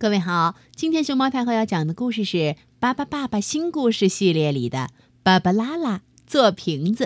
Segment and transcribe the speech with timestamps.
[0.00, 2.36] 各位好，今天熊猫太后要讲的故事是
[2.78, 4.78] 《巴巴爸爸新故事系列》里的
[5.22, 7.04] 《芭芭拉拉做瓶子》，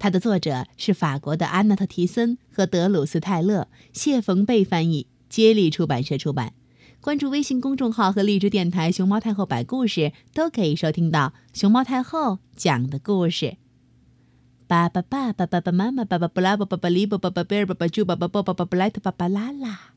[0.00, 6.54] 它的作者是法国的安娜特·提森和德鲁斯·泰勒，谢冯贝翻译，接力出版社出版。
[7.00, 13.58] 关注微信公众号和荔枝电台“熊猫太后摆故事”，都可以收听到熊猫太后讲的故事。
[14.66, 19.92] 巴巴爸爸、爸爸妈妈、爸爸布拉布、爸爸利布、爸爸贝尔、爸爸猪、爸爸波、爸爸布莱特、芭芭拉拉，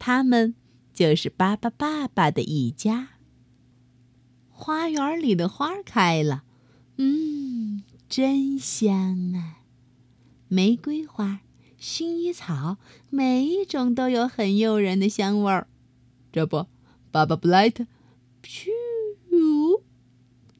[0.00, 0.56] 他们。
[0.94, 3.08] 就是巴巴爸爸的一家。
[4.48, 6.44] 花园里的花开了，
[6.96, 9.58] 嗯，真香啊！
[10.46, 11.40] 玫瑰花、
[11.80, 12.76] 薰衣草，
[13.10, 15.66] 每一种都有很诱人的香味儿。
[16.32, 16.66] 这不，
[17.10, 17.86] 巴巴布莱特，
[18.42, 19.80] 噗，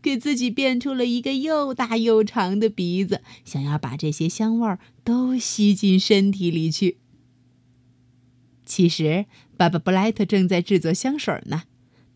[0.02, 6.98] 给自己变出了一个又大又长的鼻子，想要把这些香味儿都吸进身体里去。
[8.64, 11.64] 其实，爸爸布莱特正在制作香水呢。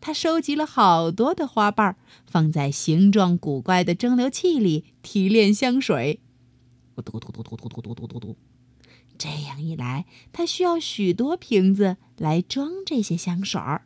[0.01, 6.21] 他收集了好多的花瓣，放在形状古怪的蒸馏器里提炼香水。
[6.95, 8.35] 嘟嘟嘟嘟嘟嘟嘟嘟嘟嘟。
[9.17, 13.83] 这样一来，他需要许多瓶子来装这些香水儿。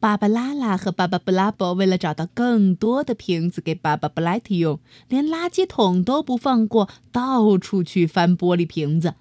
[0.00, 9.14] 芭芭拉拉和巴巴布拉伯为了找到更多的瓶子给巴巴布莱特用，连垃圾桶都不放过，到处去翻玻璃瓶子。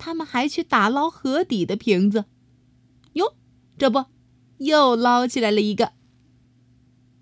[0.00, 2.24] 他们还去打捞河底的瓶子，
[3.12, 3.34] 哟，
[3.76, 4.06] 这不，
[4.56, 5.92] 又捞起来了一个。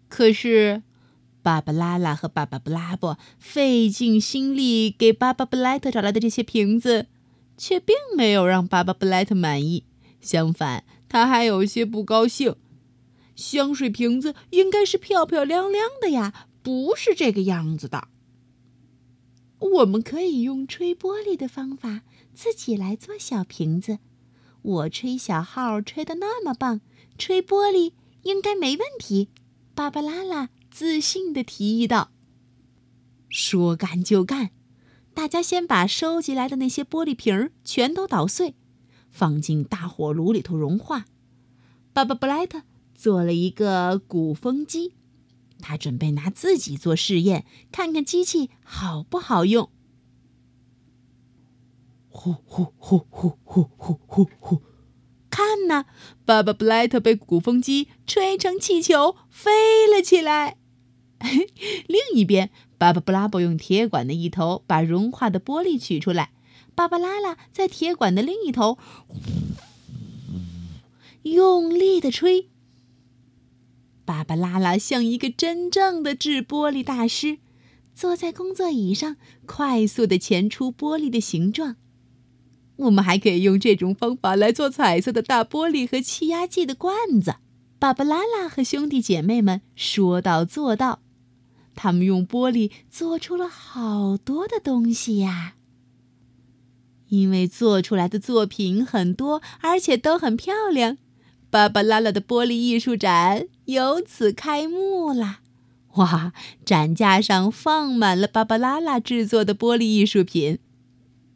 [0.09, 0.85] 可是，
[1.43, 7.09] 芭芭拉拉和巴巴布拉伯费尽心力给巴巴布莱特找来的这些瓶子，
[7.57, 9.83] 却并没有让巴巴布莱特满意。
[10.21, 12.55] 相反，他还有些不高兴。
[13.35, 18.07] 香水瓶子应该是漂漂亮亮的呀，不是这个样子的。
[19.59, 22.03] 我们可以用吹玻璃的方法。
[22.35, 23.99] 自己来做小瓶子，
[24.63, 26.81] 我吹小号吹得那么棒，
[27.19, 29.29] 吹玻璃应该没问题。
[29.75, 32.13] 芭芭拉拉自信地提议道
[33.29, 34.51] ：“说干就干，
[35.15, 38.55] 大家先把收集来的那些玻璃瓶儿全都捣碎，
[39.11, 41.07] 放进大火炉里头融化。”
[41.93, 42.63] 巴巴布莱特
[42.95, 44.93] 做了一个鼓风机，
[45.61, 49.71] 他准备拿自己做试验，看看机器好不好用。
[52.09, 54.63] 呼呼呼呼呼呼呼呼！
[55.31, 55.85] 看呐，
[56.25, 60.57] 巴巴布莱特被鼓风机吹成气球飞了起来。
[61.87, 66.33] 另一边，巴巴布拉伯用铁管的一头把融化的玻璃取出来，
[66.75, 68.79] 芭芭拉拉在铁管的另一头
[71.23, 72.49] 用力的吹。
[74.09, 77.37] 芭芭拉拉像一个真正的制玻璃大师，
[77.95, 81.77] 坐在工作椅上，快速的钳出玻璃的形状。
[82.77, 87.35] 我们还可以用这种方法来做彩色的大玻璃和气压计的罐子。
[87.79, 91.01] 芭芭拉拉和兄弟姐妹们说到做到，
[91.75, 95.57] 他们用玻璃做出了好多的东西呀。
[97.09, 100.97] 因为做出来的作品很多，而且都很漂亮，
[101.51, 105.41] 芭芭拉拉的玻璃艺术展由此开幕了。
[105.97, 106.33] 哇，
[106.65, 110.59] 展架上放满了芭芭拉拉制作的玻璃艺术品。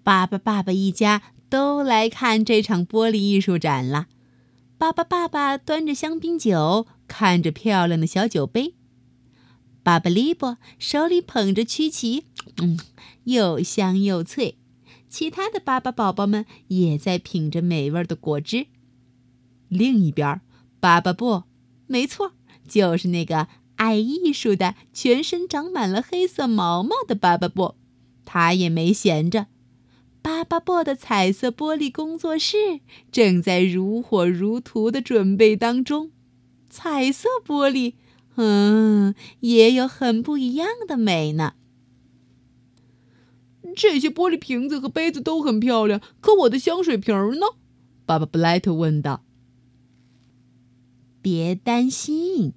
[0.02, 1.20] 巴巴爸爸一家
[1.50, 4.06] 都来看这场玻璃艺术展了。
[4.78, 8.74] 巴巴爸爸端着香槟酒，看着漂亮的小酒杯。
[9.82, 12.24] 巴巴利波手里捧着曲奇，
[12.56, 12.78] 嗯，
[13.24, 14.56] 又香又脆。
[15.10, 18.68] 其他的巴巴宝宝们也在品着美味的果汁。
[19.68, 20.40] 另一边，
[20.80, 21.42] 巴巴布，
[21.92, 22.32] 没错，
[22.66, 27.74] 就是那个爱艺术的、全身长满了黑色毛毛的巴巴布，
[28.24, 29.48] 他也没闲着。
[30.22, 36.12] 巴巴布的彩色玻璃工作室正在如火如荼的准备当中。
[36.70, 37.92] 彩色玻璃，
[38.36, 41.52] 嗯，也有很不一样的美呢。
[43.76, 47.48] 这些玻璃瓶子和杯子都很漂亮，可我的香水瓶呢？
[48.06, 49.22] 巴巴布莱特问道。
[51.22, 52.52] 别担心，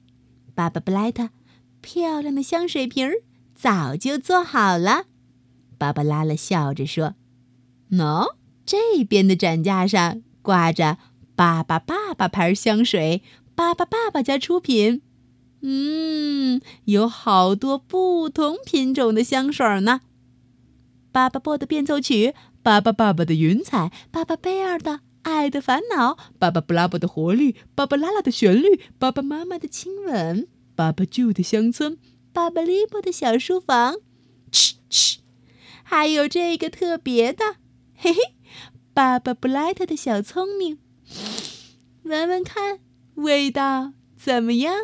[0.55, 1.29] 巴巴布莱特，
[1.81, 3.09] 漂亮的香水瓶
[3.53, 5.05] 早就做好了。
[5.77, 7.13] 芭芭拉拉笑着说。
[7.91, 8.35] 喏，
[8.65, 10.97] 这边的展架上挂着
[11.35, 13.21] “巴巴爸爸”牌香水，
[13.53, 15.03] 巴巴爸爸家出品。
[15.61, 20.01] 嗯，有好多不同品种的香水呢。
[21.11, 22.33] 巴巴波的变奏曲，
[22.63, 31.97] 巴巴爸爸的云彩，巴巴贝尔的爱的烦恼，巴巴布拉伯的活力，巴巴拉拉的旋律，爸爸妈妈的亲吻，巴巴舅的乡村，
[32.31, 33.95] 巴巴利波的小书房。
[34.51, 35.17] 嘘嘘，
[35.83, 37.55] 还有这个特别的。
[37.95, 38.19] 嘿嘿，
[38.93, 40.77] 爸爸布莱特的小聪明，
[42.03, 42.79] 闻闻看，
[43.15, 44.75] 味道怎么样？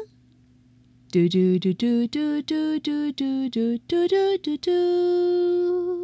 [1.12, 6.01] 嘟嘟嘟嘟嘟嘟嘟嘟嘟嘟嘟嘟嘟。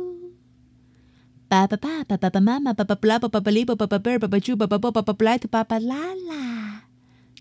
[1.50, 6.84] 爸爸爸爸爸爸妈妈爸爸布拉爸爸比利爸爸爸贝尔爸爸猪爸爸爸爸爸布莱特爸爸拉拉，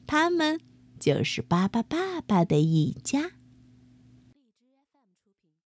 [0.06, 0.60] 他们
[1.00, 3.32] 就是巴巴爸爸的一家。